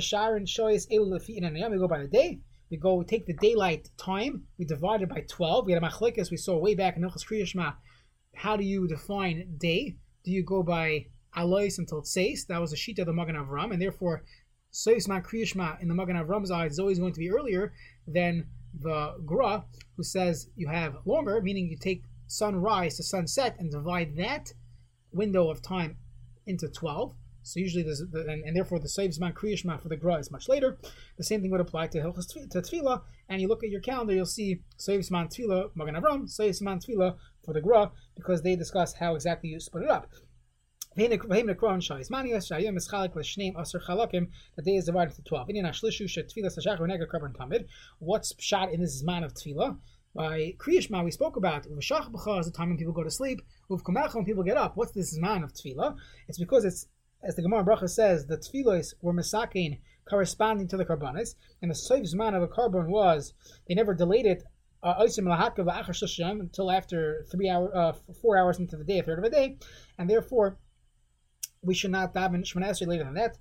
by 1.88 1.98
the 1.98 2.08
day. 2.10 2.40
We 2.70 2.76
go 2.76 3.02
take 3.02 3.26
the 3.26 3.34
daylight 3.34 3.90
time. 3.96 4.44
We 4.56 4.64
divide 4.64 5.02
it 5.02 5.08
by 5.08 5.24
12. 5.28 5.66
We 5.66 5.72
had 5.72 5.82
a 5.82 5.86
machlikas 5.86 6.30
we 6.30 6.36
saw 6.36 6.56
way 6.56 6.74
back 6.74 6.96
in 6.96 7.02
Nechas 7.02 7.26
Kriyashma. 7.26 7.74
How 8.34 8.56
do 8.56 8.64
you 8.64 8.86
define 8.86 9.56
day? 9.58 9.96
Do 10.24 10.30
you 10.30 10.44
go 10.44 10.62
by 10.62 11.06
alois 11.34 11.78
until 11.78 12.02
tseis? 12.02 12.46
That 12.46 12.60
was 12.60 12.72
a 12.72 12.76
sheet 12.76 13.00
of 13.00 13.06
the 13.06 13.12
Magen 13.12 13.34
Avram, 13.34 13.72
and 13.72 13.82
therefore 13.82 14.22
Soisma 14.72 15.20
Kriyashma 15.24 15.82
in 15.82 15.88
the 15.88 15.94
Magen 15.94 16.16
Avram's 16.16 16.52
eyes 16.52 16.72
is 16.72 16.78
always 16.78 17.00
going 17.00 17.12
to 17.12 17.18
be 17.18 17.30
earlier 17.30 17.72
than 18.06 18.46
the 18.78 19.16
Gra, 19.26 19.64
who 19.96 20.04
says 20.04 20.48
you 20.54 20.68
have 20.68 20.96
longer, 21.04 21.40
meaning 21.42 21.68
you 21.68 21.76
take 21.76 22.04
sunrise 22.28 22.96
to 22.96 23.02
sunset 23.02 23.56
and 23.58 23.72
divide 23.72 24.16
that 24.16 24.52
window 25.10 25.50
of 25.50 25.60
time 25.60 25.96
into 26.46 26.68
12. 26.68 27.14
So 27.42 27.60
usually 27.60 27.82
there's, 27.82 28.00
and, 28.00 28.44
and 28.44 28.56
therefore 28.56 28.78
the 28.78 28.88
Soivzman 28.88 29.32
Kriyashma 29.32 29.80
for 29.80 29.88
the 29.88 29.96
Gra 29.96 30.16
is 30.16 30.30
much 30.30 30.48
later. 30.48 30.78
The 31.16 31.24
same 31.24 31.40
thing 31.42 31.50
would 31.50 31.60
apply 31.60 31.88
to 31.88 31.98
Hilchas 31.98 32.28
to 32.28 32.60
Tefillah, 32.60 33.02
and 33.28 33.40
you 33.40 33.48
look 33.48 33.64
at 33.64 33.70
your 33.70 33.80
calendar, 33.80 34.14
you'll 34.14 34.26
see 34.26 34.62
Soivzman 34.78 35.28
Tefillah, 35.34 35.70
Magen 35.74 35.94
Avram, 35.94 36.24
Soivzman 36.24 36.84
Tefillah 36.84 37.16
for 37.44 37.54
the 37.54 37.60
Gra, 37.60 37.90
because 38.16 38.42
they 38.42 38.56
discuss 38.56 38.94
how 38.94 39.14
exactly 39.14 39.50
you 39.50 39.60
split 39.60 39.84
it 39.84 39.90
up. 39.90 40.08
The 40.96 41.06
day 41.06 41.14
is 44.74 44.84
divided 44.86 45.10
into 45.12 45.22
12. 45.22 45.48
What's 48.00 48.34
shot 48.40 48.72
in 48.72 48.80
this 48.80 49.02
man 49.04 49.22
of 49.22 49.32
tefillah? 49.32 49.78
By 50.12 50.56
Kriyashma, 50.58 51.04
we 51.04 51.12
spoke 51.12 51.36
about 51.36 51.68
V'shach 51.68 52.10
B'cha 52.10 52.40
is 52.40 52.46
the 52.46 52.52
time 52.52 52.70
when 52.70 52.76
people 52.76 52.92
go 52.92 53.04
to 53.04 53.10
sleep. 53.10 53.40
Uvkumecha 53.70 54.16
when 54.16 54.24
people 54.24 54.42
get 54.42 54.56
up. 54.56 54.76
What's 54.76 54.90
this 54.90 55.16
man 55.16 55.44
of 55.44 55.52
tefillah? 55.52 55.96
It's 56.26 56.40
because 56.40 56.64
it's, 56.64 56.88
as 57.22 57.36
the 57.36 57.42
Gemara 57.42 57.64
Bracha 57.64 57.88
says, 57.88 58.26
the 58.26 58.38
tefillahs 58.38 58.94
were 59.02 59.12
misakin 59.12 59.78
corresponding 60.08 60.68
to 60.68 60.76
the 60.76 60.84
karbanis, 60.84 61.34
and 61.62 61.70
the 61.70 61.74
soif 61.74 62.14
man 62.14 62.34
of 62.34 62.42
a 62.42 62.48
carbon 62.48 62.90
was 62.90 63.34
they 63.68 63.74
never 63.74 63.94
delayed 63.94 64.26
it 64.26 64.42
uh, 64.82 64.94
until 64.98 66.70
after 66.70 67.26
three 67.30 67.48
hour, 67.48 67.76
uh, 67.76 67.92
four 68.20 68.38
hours 68.38 68.58
into 68.58 68.76
the 68.76 68.84
day, 68.84 68.98
a 68.98 69.02
third 69.02 69.18
of 69.18 69.24
a 69.24 69.30
day, 69.30 69.58
and 69.98 70.08
therefore 70.08 70.58
we 71.62 71.74
should 71.74 71.90
not 71.90 72.14
daven 72.14 72.42
Shemana 72.42 72.70
Esrei 72.70 72.86
later 72.86 73.04
than 73.04 73.14
that. 73.14 73.36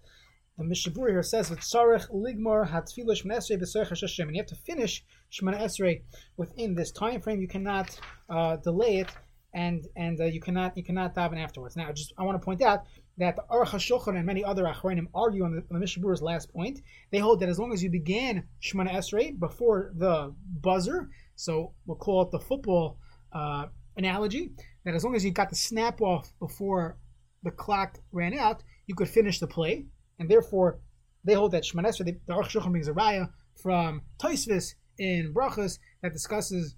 The 0.58 0.66
Mishabur 0.66 1.10
here 1.10 1.24
says 1.24 1.48
that 1.50 1.60
Sarech 1.60 2.12
Ligmor 2.12 2.70
Hatfilah 2.70 3.16
Shemana 3.16 3.38
Esrei 3.38 3.58
B'Serech 3.58 4.02
Hashem, 4.02 4.28
and 4.28 4.36
you 4.36 4.42
have 4.42 4.50
to 4.50 4.56
finish 4.56 5.06
Shemana 5.32 5.62
Esrei 5.62 6.02
within 6.36 6.76
this 6.76 6.92
time 6.92 7.22
frame. 7.22 7.40
You 7.40 7.48
cannot 7.48 7.98
uh, 8.30 8.58
delay 8.58 8.98
it, 8.98 9.10
and 9.54 9.88
and 9.96 10.20
uh, 10.20 10.26
you 10.26 10.42
cannot 10.42 10.76
you 10.76 10.84
cannot 10.84 11.16
daven 11.16 11.42
afterwards. 11.42 11.78
Now, 11.78 11.90
just 11.94 12.12
I 12.18 12.24
want 12.24 12.40
to 12.40 12.44
point 12.44 12.62
out 12.62 12.84
that 13.20 13.36
the 13.36 13.44
Aruch 13.52 13.68
HaShulchan 13.68 14.16
and 14.16 14.26
many 14.26 14.44
other 14.44 14.64
Achronim 14.64 15.08
argue 15.14 15.44
on 15.44 15.52
the, 15.52 15.58
on 15.58 15.68
the 15.72 15.80
Mishabur's 15.80 16.22
last 16.22 16.52
point. 16.52 16.80
They 17.12 17.20
hold 17.20 17.42
that 17.42 17.50
as 17.50 17.60
long 17.60 17.74
as 17.74 17.84
you 17.84 17.90
began 17.90 18.46
Shemana 18.62 18.94
Esrei 18.94 19.38
before 19.38 19.92
the 19.96 20.34
buzzer, 20.62 21.10
so 21.36 21.74
we'll 21.86 21.98
call 21.98 22.22
it 22.24 22.32
the 22.32 22.40
football 22.40 22.98
uh, 23.34 23.66
analogy, 23.98 24.52
that 24.86 24.96
as 24.96 25.04
long 25.04 25.16
as 25.16 25.26
you 25.26 25.32
got 25.32 25.50
the 25.50 25.56
snap 25.56 26.02
off 26.02 26.32
before 26.40 26.98
the 27.44 27.52
clock 27.52 28.00
ran 28.14 28.34
out, 28.34 28.64
you 28.88 28.96
could 28.96 29.10
finish 29.10 29.40
the 29.40 29.48
play, 29.48 29.86
and 30.18 30.30
therefore 30.30 30.80
they 31.26 31.34
hold 31.34 31.52
that 31.52 31.64
Shemana 31.64 31.90
Esrei. 31.90 32.18
The 32.26 32.34
Aruch 32.34 32.50
Shulchan 32.50 32.72
brings 32.72 32.88
a 32.88 32.94
raya 32.94 33.30
from 33.62 34.02
Toisvis 34.18 34.76
in 34.98 35.34
Brachas 35.34 35.78
that 36.02 36.14
discusses 36.14 36.76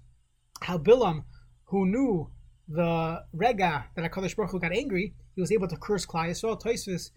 how 0.60 0.76
Bilam, 0.76 1.22
who 1.66 1.86
knew 1.86 2.30
the 2.68 3.22
rega 3.32 3.84
that 3.94 4.10
Hakadosh 4.10 4.34
Baruch 4.34 4.50
Hu 4.50 4.60
got 4.60 4.72
angry, 4.72 5.14
he 5.34 5.40
was 5.40 5.52
able 5.52 5.68
to 5.68 5.76
curse 5.76 6.06
Klal 6.06 6.28
Yisrael. 6.28 6.60
Toisvis 6.60 7.10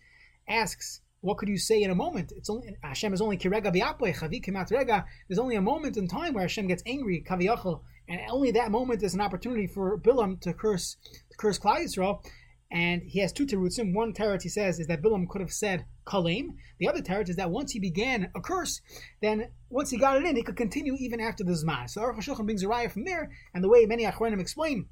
asks, 0.48 1.02
"What 1.22 1.38
could 1.38 1.50
you 1.50 1.58
say 1.58 1.82
in 1.82 1.92
a 1.92 1.96
moment? 1.96 2.32
It's 2.36 2.50
only 2.50 2.76
Hashem 2.84 3.14
is 3.14 3.22
only 3.22 3.38
kirega 3.38 3.74
bi'apoi 3.74 4.16
chavi 4.16 4.44
kemat 4.44 4.72
rega. 4.72 5.06
There's 5.28 5.40
only 5.40 5.56
a 5.56 5.62
moment 5.62 5.98
in 5.98 6.08
time 6.08 6.34
where 6.34 6.44
Hashem 6.44 6.68
gets 6.68 6.84
angry 6.86 7.24
kaviyachol, 7.28 7.82
and 8.08 8.22
only 8.30 8.52
that 8.52 8.72
moment 8.72 9.04
is 9.04 9.14
an 9.14 9.22
opportunity 9.22 9.68
for 9.68 9.98
Bilam 9.98 10.40
to 10.42 10.54
curse 10.54 10.98
to 11.32 11.38
curse 11.38 11.60
Klal 11.60 11.80
Yisrael." 11.80 12.24
And 12.72 13.04
he 13.04 13.20
has 13.20 13.32
two 13.32 13.46
terutzim. 13.46 13.94
One 13.94 14.12
teretz 14.12 14.42
he 14.42 14.50
says 14.50 14.80
is 14.80 14.88
that 14.88 15.02
Bilam 15.02 15.30
could 15.30 15.40
have 15.40 15.54
said 15.54 15.86
kalem. 16.06 16.56
The 16.80 16.88
other 16.88 17.02
teretz 17.02 17.30
is 17.30 17.36
that 17.36 17.52
once 17.52 17.72
he 17.72 17.80
began 17.80 18.32
a 18.36 18.42
curse, 18.42 18.82
then 19.22 19.52
once 19.70 19.92
he 19.92 19.98
got 19.98 20.18
it 20.18 20.26
in, 20.26 20.36
he 20.36 20.42
could 20.42 20.58
continue 20.58 20.96
even 21.00 21.20
after 21.20 21.44
the 21.44 21.54
zman. 21.54 21.88
So 21.88 22.02
Aruch 22.02 22.18
HaShulchan 22.18 22.46
brings 22.46 22.64
a 22.64 22.66
raya 22.66 22.92
from 22.92 23.06
there, 23.06 23.30
and 23.54 23.64
the 23.64 23.70
way 23.70 23.86
many 23.86 24.04
achronim 24.04 24.42
explain 24.42 24.88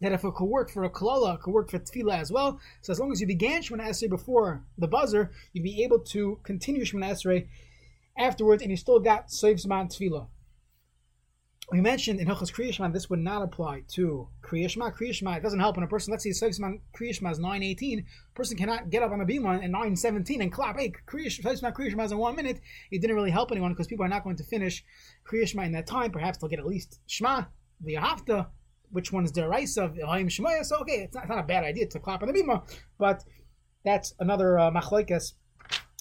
that 0.00 0.12
if 0.12 0.24
it 0.24 0.34
could 0.34 0.46
work 0.46 0.70
for 0.70 0.84
a 0.84 0.90
kalala, 0.90 1.34
it 1.34 1.40
could 1.40 1.54
work 1.54 1.70
for 1.70 1.78
tefillah 1.78 2.18
as 2.18 2.30
well. 2.30 2.60
So 2.82 2.92
as 2.92 3.00
long 3.00 3.12
as 3.12 3.20
you 3.20 3.26
began 3.26 3.62
Shemana 3.62 3.88
Esrei 3.88 4.10
before 4.10 4.64
the 4.76 4.88
buzzer, 4.88 5.30
you'd 5.52 5.62
be 5.62 5.82
able 5.82 6.00
to 6.00 6.38
continue 6.42 6.84
Shemana 6.84 7.12
Esrei 7.12 7.48
afterwards, 8.18 8.62
and 8.62 8.70
you 8.70 8.76
still 8.76 9.00
got 9.00 9.28
Soif 9.28 9.64
Zman. 9.64 10.28
We 11.72 11.80
mentioned 11.80 12.20
in 12.20 12.28
Hilchos 12.28 12.52
Kriyashma 12.52 12.92
this 12.92 13.10
would 13.10 13.18
not 13.18 13.42
apply 13.42 13.82
to 13.94 14.28
Kriyashma. 14.42 14.94
Kriyashma 14.94 15.38
it 15.38 15.42
doesn't 15.42 15.58
help 15.58 15.76
when 15.76 15.84
a 15.84 15.88
person, 15.88 16.12
let's 16.12 16.22
say 16.22 16.30
Soif 16.30 16.60
Zman 16.60 16.80
Kriyashma 16.96 17.32
is 17.32 17.40
918, 17.40 17.98
a 17.98 18.04
person 18.34 18.56
cannot 18.56 18.88
get 18.88 19.02
up 19.02 19.10
on 19.10 19.18
the 19.18 19.24
beam 19.24 19.44
at 19.46 19.62
917 19.62 20.42
and 20.42 20.52
clap, 20.52 20.78
hey, 20.78 20.92
Kriyashma 21.08 21.72
Kriyashma 21.74 22.04
is 22.04 22.12
in 22.12 22.18
one 22.18 22.36
minute. 22.36 22.60
It 22.92 23.00
didn't 23.00 23.16
really 23.16 23.32
help 23.32 23.50
anyone 23.50 23.72
because 23.72 23.88
people 23.88 24.04
are 24.04 24.08
not 24.08 24.22
going 24.22 24.36
to 24.36 24.44
finish 24.44 24.84
Kriyashma 25.28 25.66
in 25.66 25.72
that 25.72 25.88
time. 25.88 26.12
Perhaps 26.12 26.38
they'll 26.38 26.50
get 26.50 26.60
at 26.60 26.66
least 26.66 27.00
Shema, 27.06 27.46
the 27.80 27.94
Hafta, 27.94 28.46
which 28.90 29.12
one 29.12 29.24
is 29.24 29.32
deraisa 29.32 29.84
of 29.84 29.98
Elohim 29.98 30.28
Shemaya. 30.28 30.64
So 30.64 30.76
okay, 30.78 31.02
it's 31.04 31.14
not, 31.14 31.24
it's 31.24 31.30
not, 31.30 31.38
a 31.38 31.46
bad 31.46 31.64
idea 31.64 31.86
to 31.86 31.98
clap 31.98 32.22
on 32.22 32.28
the 32.28 32.34
bima, 32.34 32.62
but 32.98 33.24
that's 33.84 34.14
another 34.18 34.58
uh, 34.58 34.70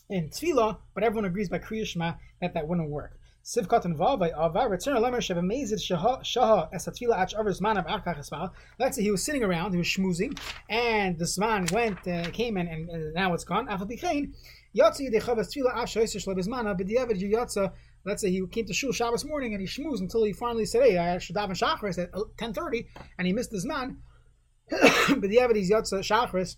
in 0.09 0.29
tefillah. 0.29 0.77
But 0.93 1.03
everyone 1.03 1.25
agrees 1.25 1.49
by 1.49 1.59
Kriya 1.59 1.85
Shema 1.85 2.13
that 2.41 2.53
that 2.53 2.67
wouldn't 2.67 2.89
work. 2.89 3.19
Sivkat 3.45 3.85
and 3.85 3.95
Vavai 3.95 4.31
Ava 4.35 4.67
return 4.67 4.97
lemer 4.97 5.17
sheva 5.17 5.39
mezid 5.39 5.79
shaha 5.79 6.19
shaha 6.21 6.67
es 6.73 6.87
hatfila 6.87 7.15
ach 7.19 7.35
aver 7.35 7.51
zman 7.51 7.77
of 7.77 7.85
arkach. 7.85 8.51
Let's 8.79 8.95
say 8.95 9.03
he 9.03 9.11
was 9.11 9.23
sitting 9.23 9.43
around, 9.43 9.73
he 9.73 9.77
was 9.77 9.85
schmoozing, 9.85 10.35
and 10.67 11.19
the 11.19 11.25
zman 11.25 11.71
went, 11.71 12.07
uh, 12.07 12.31
came 12.31 12.57
in, 12.57 12.67
and, 12.67 12.89
and 12.89 13.13
now 13.13 13.35
it's 13.35 13.43
gone. 13.43 13.67
Afal 13.67 13.87
bichein 13.87 14.33
yatsi 14.75 15.11
yedechavas 15.11 15.53
tefila 15.53 15.75
ach 15.75 15.93
shoyser 15.93 16.17
shlebizmana 16.25 16.75
b'diavad 16.75 17.21
yatsa 17.21 17.71
let's 18.05 18.21
say 18.21 18.31
he 18.31 18.45
came 18.47 18.65
to 18.65 18.73
shul 18.73 18.91
Shabbos 18.91 19.25
morning 19.25 19.53
and 19.53 19.61
he 19.61 19.67
schmoozed 19.67 19.99
until 19.99 20.23
he 20.23 20.33
finally 20.33 20.65
said, 20.65 20.83
"Hey, 20.83 20.97
I 20.97 21.17
should 21.17 21.35
daven 21.35 21.51
Shachris 21.51 22.01
at 22.01 22.09
uh, 22.13 22.23
ten 22.37 22.53
thirty, 22.53 22.87
and 23.17 23.27
he 23.27 23.33
missed 23.33 23.51
his 23.51 23.65
man. 23.65 23.97
but 24.69 25.21
the 25.21 25.37
Avedis 25.37 25.69
Yotza 25.69 25.99
Shachris, 25.99 26.57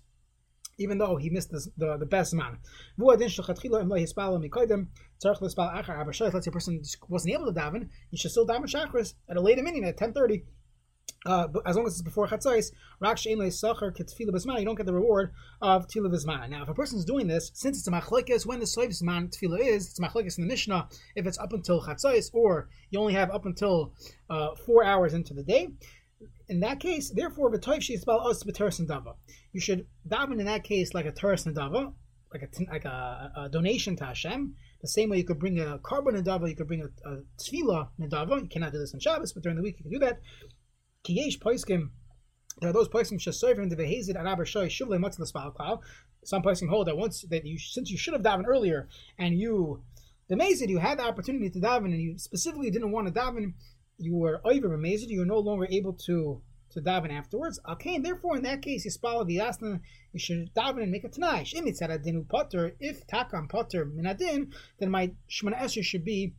even 0.77 0.98
though 0.98 1.18
he 1.18 1.30
missed 1.30 1.51
the, 1.51 1.66
the, 1.77 1.98
the 1.98 2.06
best 2.06 2.34
man. 2.34 2.58
Let's 2.98 3.22
say 3.22 3.27
a 6.48 6.51
person 6.51 6.82
wasn't 7.10 7.34
able 7.34 7.46
to 7.46 7.60
daven, 7.60 7.89
you 8.12 8.18
should 8.18 8.32
still 8.32 8.48
daven 8.48 8.66
Shachris 8.66 9.13
at 9.30 9.38
a 9.38 9.42
later 9.42 9.63
minute 9.63 9.84
at 9.84 9.98
ten 9.98 10.13
thirty 10.13 10.44
uh, 11.28 11.48
as 11.66 11.76
long 11.76 11.86
as 11.86 11.94
it's 11.94 12.02
before 12.02 12.28
chatzais, 12.28 12.72
rak 13.00 13.18
sacher 13.18 13.92
ketfila 13.92 14.60
you 14.60 14.66
don't 14.66 14.76
get 14.76 14.86
the 14.86 14.94
reward 14.94 15.34
of 15.62 15.88
tefillah 15.88 16.12
b'zman. 16.12 16.50
Now, 16.50 16.64
if 16.64 16.70
a 16.70 16.74
person 16.74 16.98
is 16.98 17.06
doing 17.06 17.28
this, 17.28 17.52
since 17.54 17.78
it's 17.78 17.88
a 17.88 17.92
machlekes, 17.92 18.46
when 18.46 18.60
the 18.60 18.66
soif 18.66 18.90
zman 18.90 19.30
tefillah 19.30 19.60
is, 19.60 19.90
it's 19.90 20.00
machlekes 20.00 20.38
in 20.38 20.46
the 20.46 20.50
Mishnah, 20.50 20.88
if 21.16 21.28
it's 21.28 21.38
up 21.38 21.54
until 21.54 21.82
chatzais, 21.82 22.30
or 22.34 22.70
you 22.90 23.00
only 23.00 23.14
have 23.14 23.30
up 23.32 23.46
until 23.46 23.94
uh, 24.30 24.56
four 24.56 24.84
hours 24.84 25.14
into 25.14 25.34
the 25.34 25.44
day, 25.44 25.70
in 26.50 26.62
that 26.62 26.80
case, 26.80 27.10
therefore, 27.10 27.52
dava. 27.52 29.16
You 29.54 29.62
should 29.62 29.86
daven 30.08 30.40
in 30.40 30.46
that 30.46 30.64
case 30.64 30.94
like 30.94 31.06
a 31.06 31.12
teres 31.12 31.46
nadava, 31.46 31.94
like 32.34 32.44
a 32.44 32.72
like 32.72 32.86
a, 32.86 33.32
a, 33.36 33.50
donation 33.50 33.96
to 33.98 34.06
Hashem. 34.06 34.56
The 34.82 34.88
same 34.88 35.10
way 35.10 35.18
you 35.18 35.24
could 35.24 35.40
bring 35.40 35.60
a 35.60 35.80
carbon 35.80 36.16
nadava, 36.16 36.50
you 36.50 36.56
could 36.56 36.68
bring 36.68 36.82
a, 36.82 37.10
a 37.10 37.22
tefillah 37.38 37.90
nadava. 38.00 38.42
You 38.42 38.48
cannot 38.48 38.72
do 38.72 38.80
this 38.80 38.94
on 38.94 39.00
Shabbos, 39.00 39.34
but 39.34 39.44
during 39.44 39.58
the 39.58 39.64
week 39.64 39.78
you 39.78 39.84
can 39.84 39.92
do 39.92 40.00
that. 40.00 40.20
Kiyesh 41.08 41.40
poiskim. 41.40 41.90
There 42.60 42.70
are 42.70 42.74
those 42.74 42.90
poiskim 42.90 43.18
shasovim 43.18 43.70
the 43.70 43.78
behezid 43.78 44.20
and 44.20 44.28
abashoy 44.28 44.68
shuvle 44.68 45.00
matzah 45.00 45.20
l'spal 45.20 45.82
Some 46.26 46.42
poiskim 46.42 46.68
hold 46.68 46.88
that 46.88 46.98
once 46.98 47.22
that 47.30 47.46
you 47.46 47.58
since 47.58 47.90
you 47.90 47.98
should 47.98 48.14
have 48.14 48.24
davened 48.24 48.48
earlier 48.48 48.90
and 49.18 49.40
you 49.40 49.84
the 50.28 50.36
mazid 50.36 50.68
you 50.68 50.80
had 50.80 51.00
the 51.00 51.04
opportunity 51.04 51.50
to 51.50 51.60
daven 51.60 51.86
and 51.86 52.02
you 52.02 52.18
specifically 52.18 52.70
didn't 52.70 52.92
want 52.92 53.08
to 53.08 53.14
daven, 53.14 53.54
you 53.98 54.16
were 54.16 54.42
over 54.44 54.74
amazed. 54.74 55.10
You 55.10 55.20
were 55.20 55.26
no 55.26 55.40
longer 55.40 55.68
able 55.70 55.94
to 55.94 56.42
to 56.72 56.82
daven 56.82 57.12
afterwards. 57.12 57.58
Okay, 57.70 58.00
therefore 58.00 58.36
in 58.36 58.44
that 58.44 58.62
case, 58.62 58.84
you 58.84 58.92
spal 58.92 59.26
the 59.26 59.38
asna, 59.38 59.80
you 60.12 60.20
should 60.20 60.54
daven 60.54 60.84
and 60.84 60.92
make 60.92 61.06
a 61.06 61.10
tanai. 61.10 61.44
Shemitzad 61.44 62.28
potter. 62.28 62.76
If 62.82 63.08
takam 63.08 63.48
potter 63.48 63.86
minadin, 63.86 64.52
then 64.80 64.92
my 64.92 65.12
shmona 65.30 65.58
esher 65.58 65.84
should 65.84 66.04
be 66.04 66.34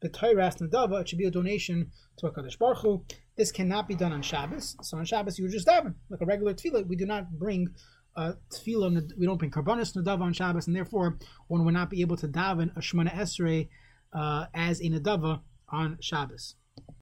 the 0.00 0.08
Torah 0.08 0.52
Nadava, 0.60 1.00
it 1.00 1.08
should 1.08 1.18
be 1.18 1.26
a 1.26 1.30
donation 1.30 1.90
to 2.18 2.26
a 2.26 2.32
Kaddish 2.32 2.56
Baruch 2.56 2.78
Hu. 2.78 3.04
This 3.38 3.52
cannot 3.52 3.86
be 3.86 3.94
done 3.94 4.12
on 4.12 4.20
Shabbos. 4.20 4.76
So 4.82 4.98
on 4.98 5.04
Shabbos, 5.04 5.38
you 5.38 5.44
would 5.44 5.52
just 5.52 5.68
daven 5.68 5.94
like 6.10 6.20
a 6.20 6.26
regular 6.26 6.54
tefillah. 6.54 6.86
We 6.88 6.96
do 6.96 7.06
not 7.06 7.30
bring 7.38 7.68
uh, 8.16 8.32
tefillah, 8.52 9.12
we 9.16 9.26
don't 9.26 9.38
bring 9.38 9.52
karbanis 9.52 9.96
nadava 9.96 10.22
on 10.22 10.32
Shabbos, 10.32 10.66
and 10.66 10.74
therefore 10.74 11.18
one 11.46 11.64
would 11.64 11.74
not 11.74 11.88
be 11.88 12.00
able 12.00 12.16
to 12.16 12.26
daven 12.26 12.76
a 12.76 12.80
Shemana 12.80 13.14
Esrei 13.14 13.68
uh, 14.12 14.46
as 14.52 14.80
a 14.80 14.90
nadava 14.90 15.40
on 15.68 15.98
Shabbos. 16.00 16.56